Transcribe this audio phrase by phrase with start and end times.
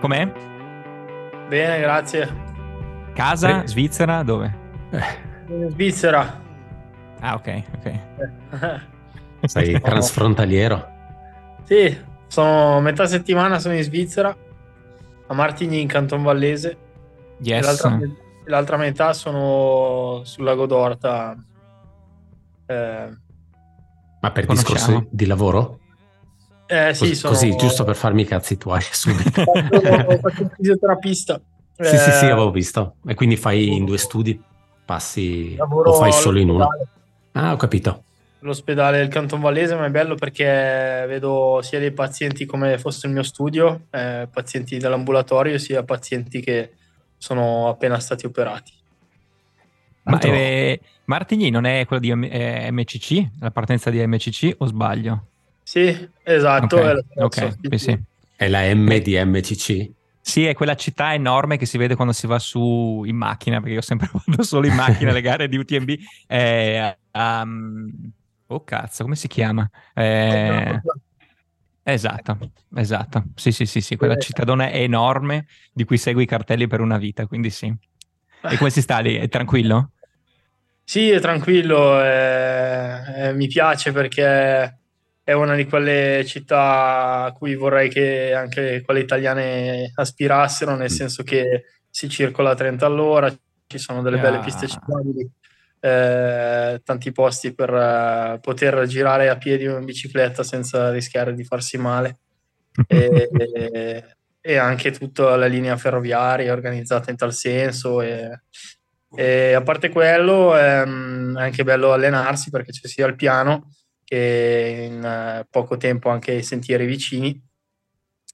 [0.00, 0.32] Com'è?
[1.48, 2.28] Bene, grazie.
[3.14, 4.54] Casa, Pre- Svizzera, dove?
[5.48, 6.40] In Svizzera.
[7.20, 8.86] Ah, ok, ok.
[9.48, 10.96] Sei transfrontaliero?
[11.64, 11.96] Sì,
[12.28, 14.34] sono metà settimana sono in Svizzera,
[15.28, 16.76] a Martigny in Canton Vallese.
[17.40, 17.64] Yes.
[17.64, 17.98] L'altra,
[18.46, 21.36] l'altra, metà sono sul lago d'Orta.
[22.66, 23.08] Eh,
[24.20, 25.78] Ma per discorsi di lavoro?
[26.66, 27.32] Eh, sì, così, sono...
[27.32, 29.42] così, giusto per farmi i cazzi tuoi subito.
[29.44, 31.40] Faccio un fisioterapista.
[31.78, 32.96] Sì, eh, sì, sì, avevo visto.
[33.06, 34.42] E quindi fai in due studi?
[34.84, 36.66] Passi o fai solo in uno?
[37.30, 38.02] Ah, ho capito
[38.40, 40.44] l'ospedale del Canton Vallese, ma è bello perché
[41.06, 46.72] vedo sia dei pazienti come fosse il mio studio, eh, pazienti dell'ambulatorio, sia pazienti che
[47.16, 48.72] sono appena stati operati.
[50.04, 55.26] Ma eh, Martigny non è quello di eh, MCC, la partenza di MCC o sbaglio?
[55.62, 56.76] Sì, esatto.
[56.76, 57.04] Okay.
[57.14, 57.52] È, okay.
[57.60, 57.98] Sì, sì.
[58.36, 59.90] è la M di MCC?
[60.20, 63.74] Sì, è quella città enorme che si vede quando si va su in macchina, perché
[63.74, 65.90] io sempre vado solo in macchina alle gare di UTMB.
[66.26, 68.12] Eh, um,
[68.50, 69.68] Oh cazzo, come si chiama?
[69.94, 70.80] Eh...
[71.82, 72.38] Esatto,
[72.76, 73.24] esatto.
[73.34, 74.20] Sì, sì, sì, sì, quella eh.
[74.20, 77.74] cittadona è enorme di cui segui i cartelli per una vita, quindi sì.
[78.42, 79.16] E come si sta lì?
[79.16, 79.92] È tranquillo?
[80.84, 84.78] Sì, è tranquillo, eh, eh, mi piace perché
[85.22, 90.94] è una di quelle città a cui vorrei che anche quelle italiane aspirassero, nel mm.
[90.94, 93.34] senso che si circola a 30 all'ora,
[93.66, 94.30] ci sono delle yeah.
[94.30, 95.30] belle piste ciclabili
[95.80, 101.44] eh, tanti posti per eh, poter girare a piedi o in bicicletta senza rischiare di
[101.44, 102.18] farsi male.
[102.86, 104.04] e, e,
[104.40, 108.02] e, anche tutta la linea ferroviaria organizzata in tal senso.
[108.02, 108.42] E,
[109.14, 113.72] e a parte quello, ehm, è anche bello allenarsi perché c'è sia il piano
[114.04, 117.38] che in eh, poco tempo anche i sentieri vicini,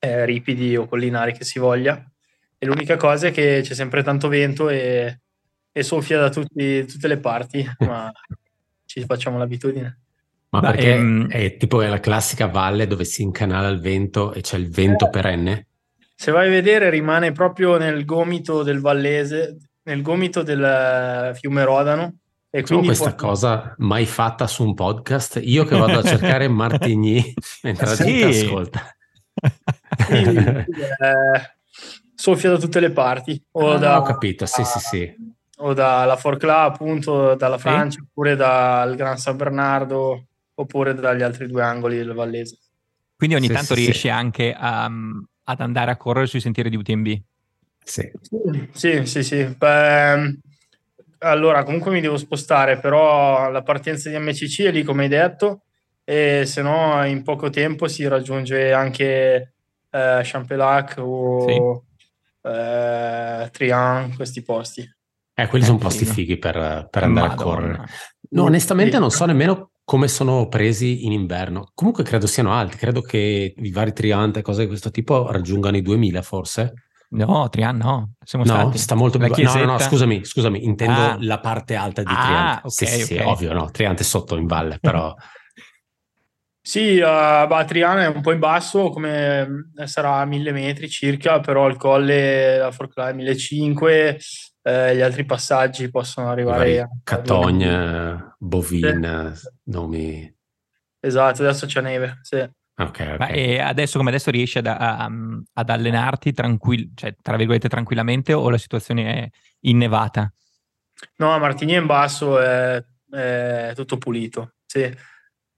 [0.00, 2.02] eh, ripidi o collinari che si voglia.
[2.56, 5.20] E l'unica cosa è che c'è sempre tanto vento e
[5.76, 8.10] e soffia da tutti, tutte le parti, ma
[8.86, 9.98] ci facciamo l'abitudine.
[10.50, 14.40] Ma Beh, perché ehm, è tipo la classica valle dove si incanala il vento e
[14.40, 15.66] c'è il vento eh, perenne?
[16.14, 22.18] Se vai a vedere rimane proprio nel gomito del Vallese, nel gomito del fiume Rodano.
[22.50, 23.30] E quindi questa può...
[23.30, 25.40] cosa mai fatta su un podcast?
[25.42, 28.96] Io che vado a cercare Martigny mentre la gente ascolta.
[30.06, 30.66] Sì, eh,
[32.14, 33.44] soffia da tutte le parti.
[33.50, 38.06] O ah, da, ho capito, sì, sì, sì o dalla Forclà, appunto, dalla Francia, sì.
[38.08, 42.58] oppure dal Gran San Bernardo, oppure dagli altri due angoli del Vallese.
[43.16, 46.76] Quindi ogni sì, tanto sì, riesci anche a, ad andare a correre sui sentieri di
[46.76, 47.06] UTMB?
[47.82, 48.10] Sì.
[48.72, 49.44] Sì, sì, sì.
[49.44, 50.38] Beh,
[51.18, 55.62] allora, comunque mi devo spostare, però la partenza di MCC è lì, come hai detto,
[56.02, 59.54] e se no in poco tempo si raggiunge anche
[59.90, 61.84] eh, Champelac o
[62.42, 64.86] eh, Trian, questi posti.
[65.34, 67.32] Eh, quelli sono posti fighi per, per andare Madonna.
[67.32, 67.84] a correre.
[68.30, 71.70] No, onestamente non so nemmeno come sono presi in inverno.
[71.74, 75.76] Comunque credo siano alti, credo che i vari Triante e cose di questo tipo raggiungano
[75.76, 76.72] i 2000 forse.
[77.10, 78.78] No, Trian no, siamo no, stati.
[78.78, 79.58] sta molto più basso.
[79.58, 81.16] No, no, no, scusami, scusami, intendo ah.
[81.20, 82.60] la parte alta di ah, Triante.
[82.66, 83.26] Okay, sì, sì, okay.
[83.26, 85.14] ovvio, no, Triante sotto in valle, però...
[86.74, 91.68] Sì, uh, bah, Triana è un po' in basso, come sarà 1000 metri circa, però
[91.68, 93.86] il colle, la Forclà è 1500,
[94.62, 99.48] eh, gli altri passaggi possono arrivare a Catogne, Bovin, sì.
[99.70, 100.36] nomi.
[100.98, 102.38] Esatto, adesso c'è neve, sì.
[102.38, 103.18] Okay, okay.
[103.18, 105.08] Ma e adesso come adesso riesci ad, a,
[105.52, 109.28] ad allenarti tranquill- cioè, tra virgolette tranquillamente o la situazione è
[109.60, 110.28] innevata?
[111.18, 115.12] No, a Martigny in basso è, è, tutto pulito, sì.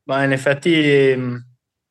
[0.06, 1.44] Ma in effetti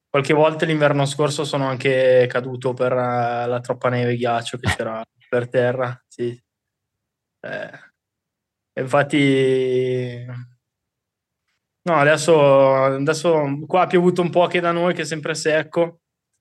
[0.10, 4.74] qualche volta l'inverno scorso sono anche caduto per uh, la troppa neve e ghiaccio che
[4.74, 6.42] c'era per terra, sì.
[7.42, 7.70] Eh,
[8.82, 10.26] infatti,
[11.82, 16.00] no, adesso, adesso qua ha piovuto un po' anche da noi, che è sempre secco,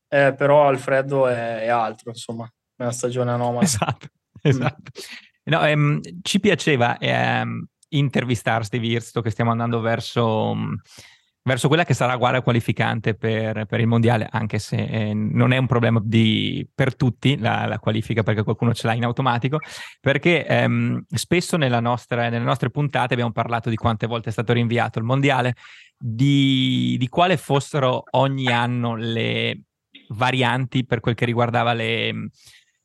[0.09, 3.65] eh, però il freddo è, è, altro, insomma, è una stagione anomala.
[3.65, 4.07] Esatto,
[4.41, 4.93] esatto.
[5.01, 5.53] Mm.
[5.53, 10.55] No, ehm, ci piaceva ehm, intervistarti, visto che stiamo andando verso
[11.47, 15.59] verso quella che sarà gara qualificante per, per il mondiale, anche se eh, non è
[15.59, 19.59] un problema di, per tutti la, la, qualifica, perché qualcuno ce l'ha in automatico,
[20.01, 24.99] perché ehm, spesso nostra, nelle nostre puntate abbiamo parlato di quante volte è stato rinviato
[24.99, 25.55] il mondiale,
[25.97, 29.65] di, di quale fossero ogni anno le
[30.09, 32.31] varianti per quel che riguardava le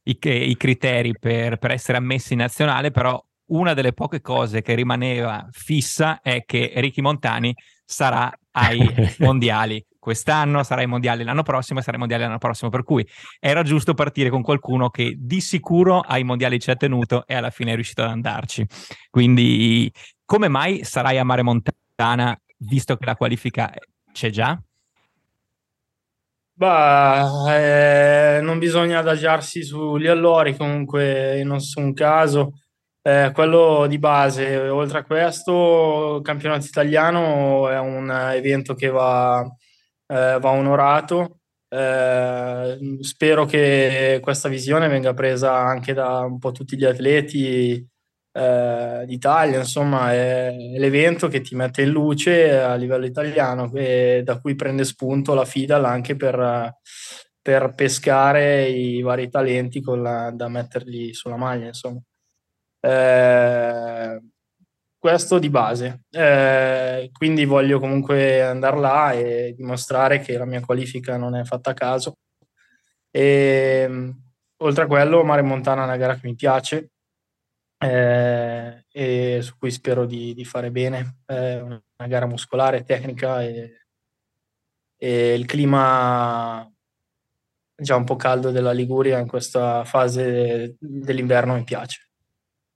[0.04, 4.76] i, i criteri per, per essere ammessi in nazionale, però una delle poche cose che
[4.76, 8.80] rimaneva fissa è che Ricky Montani sarà ai
[9.20, 13.08] mondiali quest'anno, sarà ai mondiali l'anno prossimo e sarà ai mondiali l'anno prossimo, per cui
[13.40, 17.50] era giusto partire con qualcuno che di sicuro ai mondiali ci ha tenuto e alla
[17.50, 18.66] fine è riuscito ad andarci.
[19.10, 19.92] Quindi
[20.26, 23.72] come mai sarai a Mare Montana visto che la qualifica
[24.12, 24.60] c'è già?
[26.54, 32.52] Bah, eh, non bisogna adagiarsi sugli allori comunque in nessun caso
[33.02, 39.42] eh, quello di base, oltre a questo, il campionato italiano è un evento che va,
[40.08, 41.40] eh, va onorato.
[41.72, 47.88] Eh, spero che questa visione venga presa anche da un po' tutti gli atleti
[48.32, 49.60] eh, d'Italia.
[49.60, 54.84] Insomma, è l'evento che ti mette in luce a livello italiano e da cui prende
[54.84, 56.76] spunto la FIDAL anche per,
[57.42, 61.68] per pescare i vari talenti la, da metterli sulla maglia.
[61.68, 62.00] Insomma.
[62.80, 64.22] Eh,
[64.98, 66.02] questo di base.
[66.12, 71.72] Eh, quindi voglio comunque andare là e dimostrare che la mia qualifica non è fatta
[71.72, 72.18] a caso.
[73.12, 74.14] E,
[74.58, 76.92] oltre a quello, Mare Montana è una gara che mi piace
[77.78, 81.20] eh, e su cui spero di, di fare bene.
[81.26, 83.86] È una gara muscolare, tecnica e,
[84.98, 86.70] e il clima
[87.82, 92.09] già un po' caldo della Liguria in questa fase dell'inverno mi piace.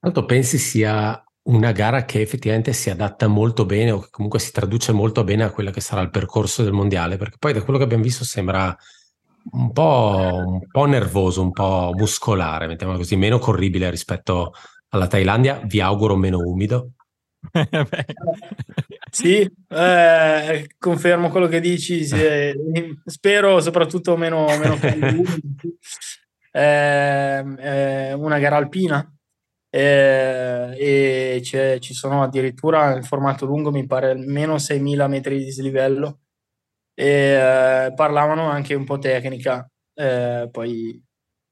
[0.04, 4.52] Tanto pensi sia una gara che effettivamente si adatta molto bene o che comunque si
[4.52, 7.16] traduce molto bene a quello che sarà il percorso del mondiale?
[7.16, 8.76] Perché poi da quello che abbiamo visto sembra
[9.52, 14.52] un po', un po nervoso, un po' muscolare, mettiamola così, meno corribile rispetto
[14.90, 15.62] alla Thailandia.
[15.64, 16.90] Vi auguro meno umido.
[19.10, 22.04] sì, eh, confermo quello che dici.
[22.04, 22.18] Sì,
[23.06, 24.76] spero soprattutto meno, meno
[26.52, 29.10] eh, eh, una gara alpina
[29.75, 36.20] eh, e ci sono addirittura nel formato lungo, mi pare almeno 6.000 metri di dislivello
[36.94, 41.04] e eh, parlavano anche un po' tecnica, eh, poi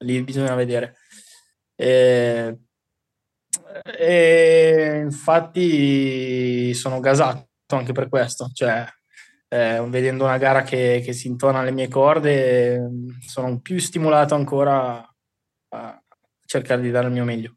[0.03, 0.97] lì bisogna vedere.
[1.75, 2.59] E,
[3.97, 8.85] e infatti sono gasato anche per questo, cioè
[9.47, 12.87] eh, vedendo una gara che, che, si intona alle mie corde,
[13.25, 15.03] sono più stimolato ancora
[15.69, 16.03] a
[16.45, 17.55] cercare di dare il mio meglio.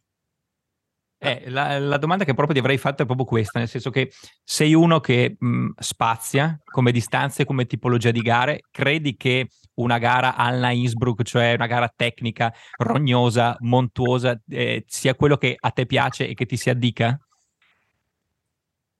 [1.24, 4.12] Eh, la, la, domanda che proprio ti avrei fatto è proprio questa, nel senso che
[4.42, 10.36] sei uno che mh, spazia come distanze, come tipologia di gare, credi che una gara
[10.36, 16.28] alla Innsbruck, cioè una gara tecnica, rognosa, montuosa, eh, sia quello che a te piace
[16.28, 17.18] e che ti si addica?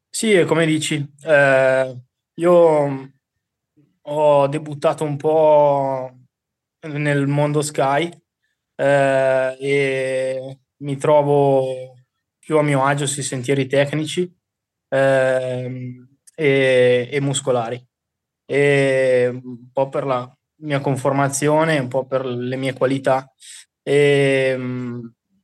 [0.09, 2.03] Sì, come dici, eh,
[2.35, 3.13] io
[4.01, 6.11] ho debuttato un po'
[6.81, 8.11] nel mondo Sky
[8.77, 11.95] eh, e mi trovo
[12.45, 14.31] più a mio agio sui sentieri tecnici
[14.89, 17.83] ehm, e, e, muscolari.
[18.47, 23.33] E un po' per la mia conformazione, un po' per le mie qualità.
[23.83, 24.59] E,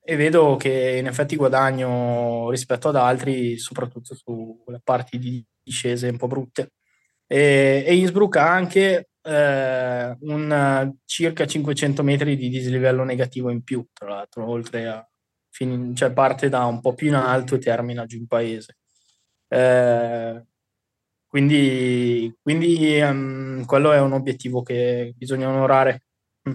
[0.03, 6.19] e vedo che in effetti guadagno rispetto ad altri, soprattutto sulle parti di discese un
[6.19, 6.73] po' brutte.
[7.27, 13.87] E, e Innsbruck ha anche eh, un circa 500 metri di dislivello negativo in più,
[13.93, 15.10] tra l'altro, oltre a,
[15.61, 18.79] fin- cioè parte da un po' più in alto e termina giù in paese.
[19.47, 20.43] Eh,
[21.27, 26.05] quindi, quindi um, quello è un obiettivo che bisogna onorare.
[26.49, 26.55] Mm.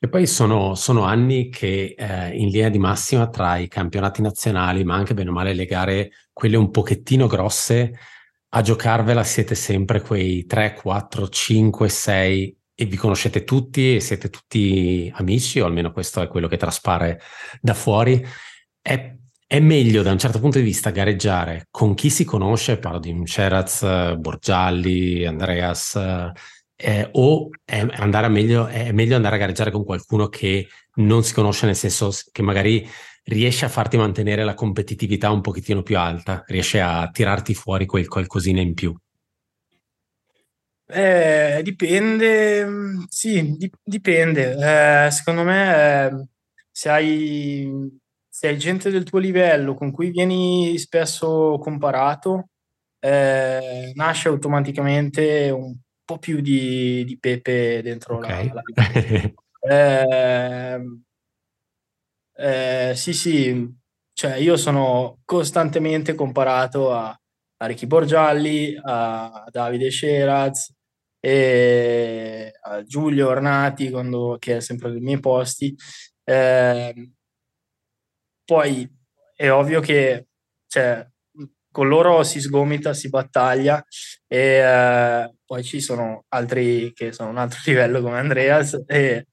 [0.00, 4.82] E poi sono, sono anni che eh, in linea di massima tra i campionati nazionali,
[4.82, 7.92] ma anche bene o male le gare, quelle un pochettino grosse,
[8.48, 14.28] a giocarvela siete sempre quei 3, 4, 5, 6 e vi conoscete tutti e siete
[14.28, 17.20] tutti amici, o almeno questo è quello che traspare
[17.60, 18.22] da fuori,
[18.82, 19.16] è,
[19.46, 23.18] è meglio da un certo punto di vista gareggiare con chi si conosce, parlo di
[23.24, 25.98] Ceraz, Borgialli, Andreas,
[26.76, 31.32] eh, o è, andare meglio, è meglio andare a gareggiare con qualcuno che non si
[31.32, 32.86] conosce, nel senso che magari
[33.24, 38.06] riesce a farti mantenere la competitività un pochettino più alta, riesce a tirarti fuori quel
[38.06, 38.94] qualcosina in più.
[40.88, 42.66] Eh, dipende,
[43.08, 45.06] sì, di- dipende.
[45.06, 46.26] Eh, secondo me, eh,
[46.70, 52.50] se hai, se hai gente del tuo livello con cui vieni spesso comparato,
[53.00, 58.52] eh, nasce automaticamente un po' più di, di pepe dentro okay.
[58.52, 59.32] la, la
[59.68, 61.02] ehm,
[62.38, 63.74] eh, sì, sì,
[64.12, 70.72] cioè io sono costantemente comparato a, a Ricky Borgialli, a Davide Sheraz,
[71.26, 75.74] e a Giulio Ornati, quando, che è sempre ai miei posti,
[76.28, 77.12] Eh,
[78.44, 78.88] poi
[79.34, 80.26] è ovvio che
[80.66, 81.06] cioè,
[81.70, 83.84] con loro si sgomita, si battaglia
[84.26, 89.26] e eh, poi ci sono altri che sono un altro livello come Andreas e,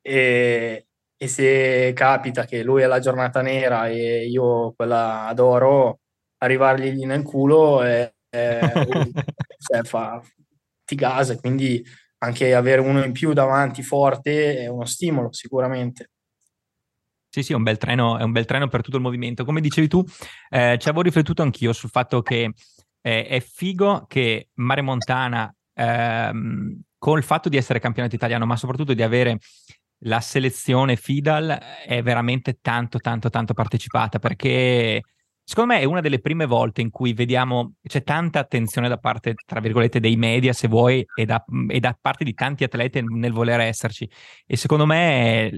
[0.00, 6.00] e, e se capita che lui ha la giornata nera e io quella adoro,
[6.38, 8.60] arrivargli nel culo e, e
[9.58, 10.22] cioè, fa,
[10.92, 11.84] ti gasa, quindi
[12.18, 16.10] anche avere uno in più davanti forte è uno stimolo sicuramente.
[17.28, 19.44] Sì, sì, è un bel treno, è un bel treno per tutto il movimento.
[19.44, 20.04] Come dicevi tu,
[20.50, 22.52] eh, ci avevo riflettuto anch'io sul fatto che
[23.00, 28.92] eh, è figo che Mare Montana, ehm, col fatto di essere campionato italiano, ma soprattutto
[28.92, 29.38] di avere
[30.04, 35.00] la selezione Fidal, è veramente tanto, tanto, tanto partecipata perché
[35.44, 39.34] Secondo me è una delle prime volte in cui vediamo c'è tanta attenzione da parte,
[39.44, 43.32] tra virgolette, dei media, se vuoi, e da, e da parte di tanti atleti nel
[43.32, 44.08] voler esserci.
[44.46, 45.50] E secondo me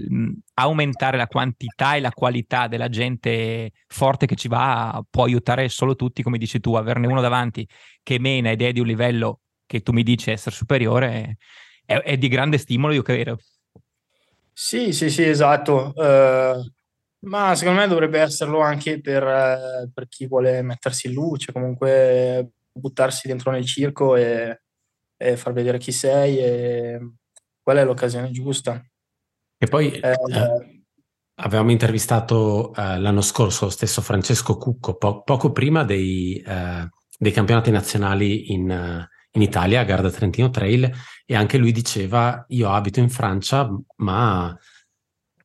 [0.54, 5.94] aumentare la quantità e la qualità della gente forte che ci va può aiutare solo
[5.94, 7.68] tutti, come dici tu, averne uno davanti
[8.02, 11.36] che mena ed è di un livello che tu mi dici essere superiore
[11.84, 13.38] è, è di grande stimolo, io credo.
[14.52, 15.92] Sì, sì, sì, esatto.
[15.94, 16.82] Uh
[17.25, 22.52] ma secondo me dovrebbe esserlo anche per, eh, per chi vuole mettersi in luce, comunque
[22.73, 24.62] buttarsi dentro nel circo e,
[25.16, 26.38] e far vedere chi sei.
[26.38, 27.00] E
[27.64, 28.81] qual è l'occasione giusta.
[29.57, 30.85] E poi eh, eh,
[31.37, 36.88] avevamo intervistato eh, l'anno scorso lo stesso Francesco Cucco, po- poco prima dei, eh,
[37.19, 40.93] dei, campionati nazionali in, in Italia, a Garda Trentino Trail,
[41.25, 44.57] e anche lui diceva: Io abito in Francia, ma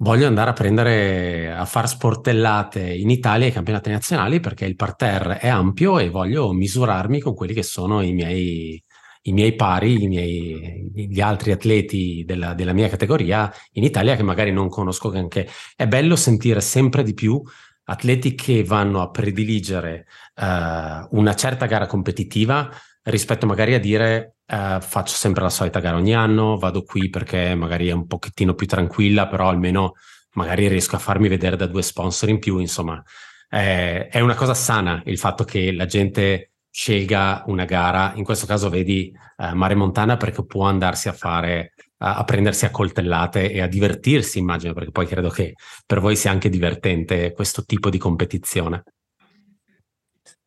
[0.01, 5.39] voglio andare a prendere a far sportellate in Italia ai campionati nazionali perché il parterre
[5.39, 8.82] è ampio e voglio misurarmi con quelli che sono i miei,
[9.24, 14.24] i miei pari, i miei, gli altri atleti della, della, mia categoria in Italia che
[14.24, 15.48] magari non conosco anche.
[15.75, 17.41] È bello sentire sempre di più
[17.84, 22.70] atleti che vanno a prediligere uh, una certa gara competitiva
[23.10, 27.56] rispetto magari a dire eh, faccio sempre la solita gara ogni anno, vado qui perché
[27.56, 29.94] magari è un pochettino più tranquilla, però almeno
[30.34, 33.01] magari riesco a farmi vedere da due sponsor in più, insomma.
[33.50, 38.46] Eh, è una cosa sana il fatto che la gente scelga una gara, in questo
[38.46, 43.51] caso vedi eh, Mare Montana perché può andarsi a fare, a, a prendersi a coltellate
[43.51, 47.89] e a divertirsi, immagino, perché poi credo che per voi sia anche divertente questo tipo
[47.89, 48.84] di competizione.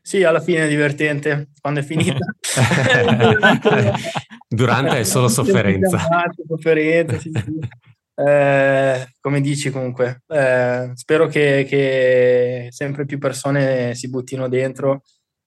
[0.05, 2.19] Sì, alla fine è divertente, quando è finita.
[4.49, 6.01] Durante è solo sofferenza.
[6.47, 7.59] sofferenza sì, sì.
[8.15, 15.03] Eh, come dici comunque, eh, spero che, che, sempre più persone si buttino dentro.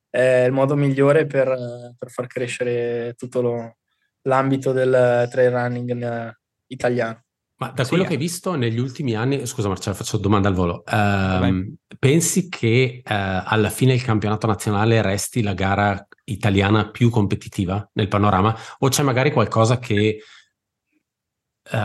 [0.10, 3.76] È il modo migliore per, per far crescere tutto lo,
[4.22, 7.24] l'ambito del trail running eh, italiano.
[7.58, 8.10] Ma da quello sì.
[8.10, 10.84] che hai visto negli ultimi anni, scusa Marcello, faccio domanda al volo.
[10.86, 17.90] Uh, pensi che uh, alla fine il campionato nazionale resti la gara italiana più competitiva
[17.94, 18.56] nel panorama?
[18.78, 20.20] O c'è magari qualcosa che
[21.72, 21.78] uh,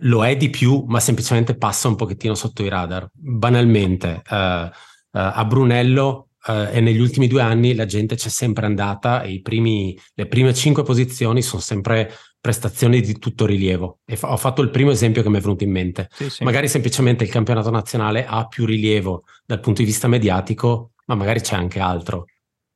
[0.00, 3.06] lo è di più, ma semplicemente passa un pochettino sotto i radar?
[3.12, 9.98] Banalmente, a Brunello e negli ultimi due anni la gente c'è sempre andata e primi,
[10.14, 12.14] le prime cinque posizioni sono sempre
[12.46, 13.98] prestazioni di tutto rilievo.
[14.04, 16.06] E fa- ho fatto il primo esempio che mi è venuto in mente.
[16.12, 16.44] Sì, sì.
[16.44, 21.40] Magari semplicemente il campionato nazionale ha più rilievo dal punto di vista mediatico, ma magari
[21.40, 22.26] c'è anche altro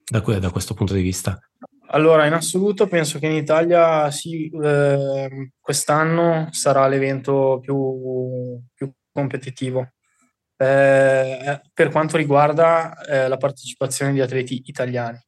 [0.05, 1.39] da, que- da questo punto di vista.
[1.93, 9.89] Allora, in assoluto penso che in Italia sì, eh, quest'anno sarà l'evento più, più competitivo.
[10.57, 15.19] Eh, per quanto riguarda eh, la partecipazione di atleti italiani.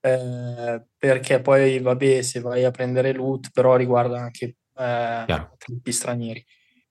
[0.00, 6.44] Eh, perché poi vabbè se vai a prendere loot però riguarda anche eh, tutti stranieri.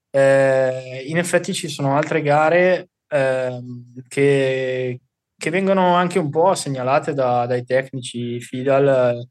[0.09, 5.01] Eh, in effetti ci sono altre gare ehm, che,
[5.37, 9.27] che, vengono anche un po' segnalate da, dai tecnici Fidal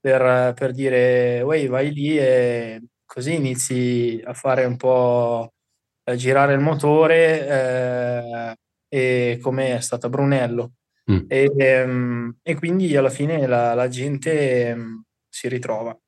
[0.00, 5.52] per, per dire vai lì e così inizi a fare un po'
[6.04, 8.56] a girare il motore eh,
[8.88, 10.72] e come è stata Brunello
[11.10, 11.24] Mm.
[11.26, 15.98] E, ehm, e, quindi alla fine la, la gente ehm, si ritrova.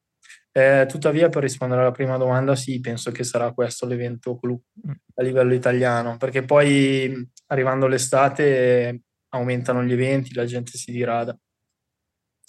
[0.52, 4.90] Eh, tuttavia, per rispondere alla prima domanda, sì, penso che sarà questo l'evento clou mm.
[5.14, 11.38] a livello italiano, perché poi arrivando l'estate aumentano gli eventi, la gente si dirada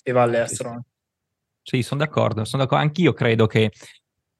[0.03, 0.85] e va all'estero.
[1.61, 2.83] Sì, sono d'accordo, sono d'accordo.
[2.83, 3.71] Anch'io credo che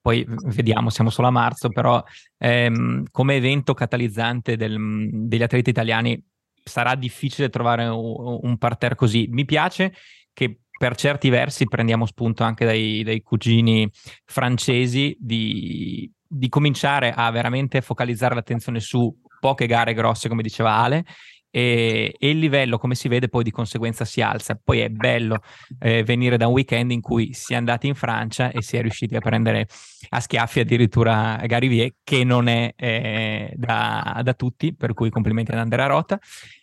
[0.01, 2.03] poi vediamo, siamo solo a marzo, però
[2.39, 6.30] ehm, come evento catalizzante del, degli atleti italiani
[6.63, 9.27] sarà difficile trovare un, parterre così.
[9.29, 9.93] Mi piace
[10.33, 13.89] che per certi versi prendiamo spunto anche dai, dai cugini
[14.25, 21.03] francesi di di cominciare a veramente focalizzare l'attenzione su poche gare grosse, come diceva Ale,
[21.51, 24.59] e, e, il livello, come si vede, poi di conseguenza si alza.
[24.61, 25.41] Poi è bello
[25.79, 28.81] eh, venire da un weekend in cui si è andati in Francia e si è
[28.81, 29.67] riusciti a prendere
[30.09, 35.59] a schiaffi addirittura Garivier, che non è eh, da, da, tutti, per cui complimenti ad
[35.59, 36.17] Andrea Rota.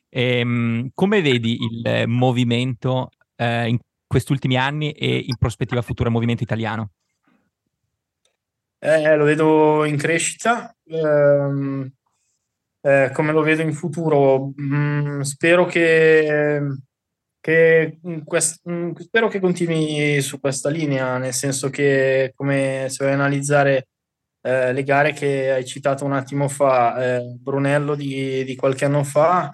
[0.09, 6.09] E, ehm, come vedi il movimento eh, in questi ultimi anni e in prospettiva futura
[6.09, 6.93] movimento italiano?
[8.81, 10.75] Eh, lo vedo in crescita.
[10.87, 11.93] Ehm,
[12.81, 14.53] eh, come lo vedo in futuro.
[14.61, 16.61] Mm, spero che,
[17.41, 23.13] che quest, mm, spero che continui su questa linea, nel senso che come se vai
[23.15, 23.89] a analizzare
[24.43, 29.05] eh, le gare che hai citato un attimo fa, eh, Brunello di, di, qualche anno
[29.05, 29.53] fa,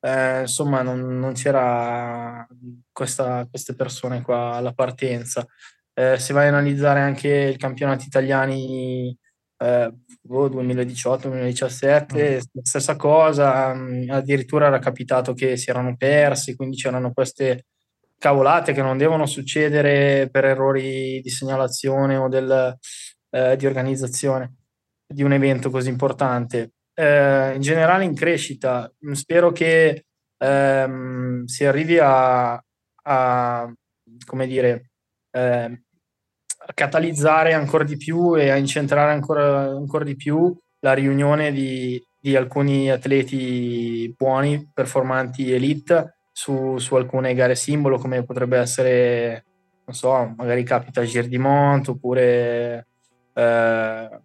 [0.00, 2.46] eh, insomma non, non c'era
[2.92, 5.46] questa, queste persone qua alla partenza.
[5.94, 9.16] Eh, se vai a analizzare anche i campionati italiani
[9.58, 9.92] eh,
[10.28, 12.38] 2018-2017, mm.
[12.62, 17.66] stessa cosa, mm, addirittura era capitato che si erano persi, quindi c'erano queste
[18.18, 22.76] cavolate che non devono succedere per errori di segnalazione o del,
[23.30, 24.54] eh, di organizzazione
[25.06, 26.72] di un evento così importante.
[26.94, 30.06] Eh, in generale in crescita, mm, spero che
[30.38, 32.60] ehm, si arrivi a,
[33.02, 33.72] a
[34.24, 34.90] come dire,
[35.30, 35.82] eh,
[36.74, 42.36] catalizzare ancora di più e a incentrare ancora, ancora di più la riunione di, di,
[42.36, 49.44] alcuni atleti buoni, performanti elite su, su, alcune gare simbolo come potrebbe essere,
[49.84, 52.86] non so, magari capita Gir di Mont oppure,
[53.32, 54.20] eh,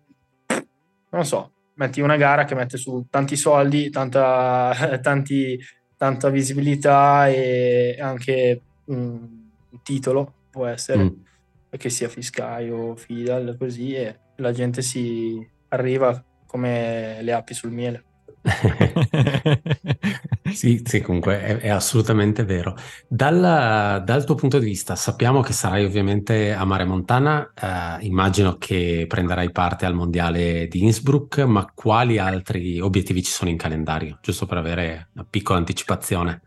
[1.10, 5.60] non so, metti una gara che mette su tanti soldi, tanta, tanti,
[5.98, 9.50] tanta visibilità e anche un
[9.84, 11.04] titolo può essere.
[11.04, 11.30] Mm
[11.78, 17.72] che sia Fiscai o Fidal, così, e la gente si arriva come le api sul
[17.72, 18.06] miele.
[20.52, 22.76] sì, sì, comunque è, è assolutamente vero.
[23.08, 28.58] Dal, dal, tuo punto di vista, sappiamo che sarai ovviamente a Mare Montana, eh, immagino
[28.58, 34.18] che prenderai parte al mondiale di Innsbruck, ma quali altri obiettivi ci sono in calendario?
[34.22, 36.42] Giusto per avere una piccola anticipazione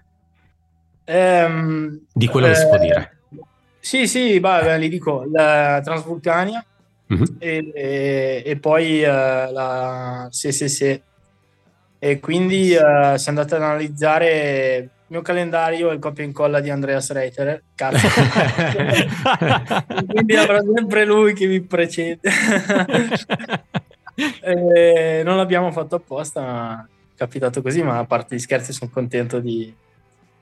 [1.06, 3.13] um, di quello eh, che si può dire.
[3.84, 6.64] Sì, sì, beh, li dico, la Transvulcania
[7.12, 7.24] mm-hmm.
[7.38, 11.02] e, e, e, poi uh, la SSC.
[11.98, 16.60] E quindi uh, se andate ad analizzare il mio calendario è il copia e incolla
[16.60, 18.08] di Andreas Reiter, cazzo.
[20.08, 22.20] quindi avrà sempre lui che vi precede.
[25.24, 29.40] non l'abbiamo fatto apposta, ma è capitato così, ma a parte gli scherzi sono contento
[29.40, 29.70] di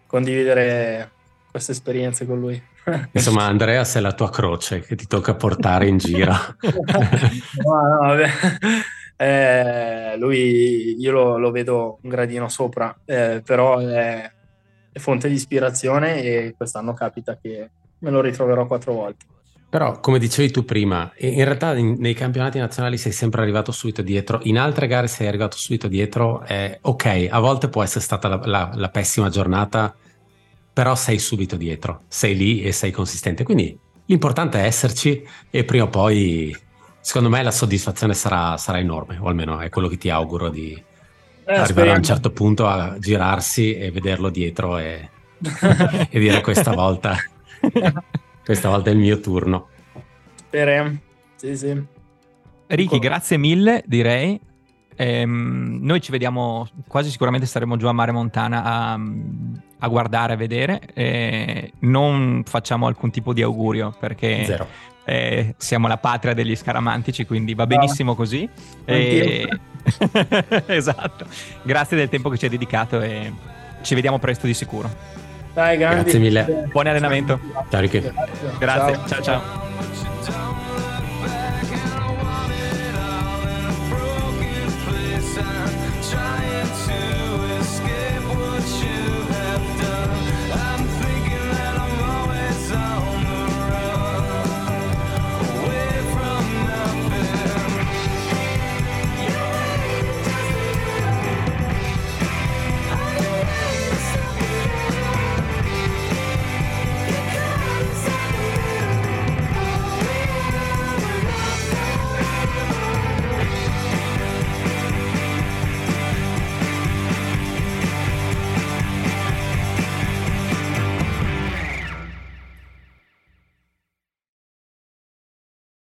[0.06, 1.10] condividere
[1.50, 2.70] queste esperienze con lui.
[3.12, 6.32] Insomma, Andreas è la tua croce che ti tocca portare in giro.
[7.64, 8.30] no, no, vabbè.
[9.16, 14.30] Eh, lui io lo, lo, vedo un gradino sopra, eh, però è,
[14.90, 19.26] è, fonte di ispirazione e quest'anno capita che me lo ritroverò quattro volte.
[19.70, 24.40] Però, come dicevi tu prima, in realtà nei campionati nazionali sei sempre arrivato subito dietro,
[24.42, 28.40] in altre gare sei arrivato subito dietro, eh, ok, a volte può essere stata la,
[28.44, 29.94] la, la pessima giornata,
[30.72, 33.44] però sei subito dietro, sei lì e sei consistente.
[33.44, 36.56] Quindi l'importante è esserci e prima o poi,
[37.00, 40.72] secondo me, la soddisfazione sarà, sarà enorme, o almeno è quello che ti auguro di
[40.72, 40.82] eh,
[41.44, 41.92] arrivare speriamo.
[41.92, 45.08] a un certo punto a girarsi e vederlo dietro e,
[46.08, 47.16] e dire questa volta,
[48.44, 49.68] questa volta è il mio turno.
[50.34, 50.98] Speriamo,
[51.36, 51.84] sì sì.
[52.66, 54.40] Ricky, grazie mille, direi.
[54.94, 59.00] Ehm, noi ci vediamo, quasi sicuramente staremo giù a Mare Montana a,
[59.82, 60.80] a guardare, a vedere.
[60.94, 64.66] Eh, non facciamo alcun tipo di augurio perché
[65.04, 68.48] eh, siamo la patria degli scaramantici, quindi va benissimo così.
[68.84, 69.48] E...
[70.66, 71.26] esatto.
[71.62, 73.32] Grazie del tempo che ci hai dedicato e
[73.82, 74.90] ci vediamo presto di sicuro.
[75.52, 76.68] Dai, Grazie mille.
[76.70, 77.38] Buon allenamento.
[77.68, 78.00] Ciao, Ricky.
[78.58, 78.94] Grazie.
[79.06, 79.22] ciao.
[79.22, 79.22] ciao.
[79.22, 80.11] ciao.